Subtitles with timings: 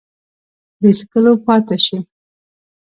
[0.79, 1.97] بې څکلو پاته شي